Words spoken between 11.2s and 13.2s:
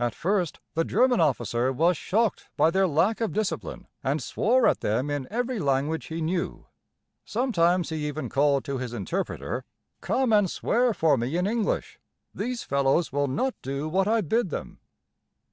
in English; these fellows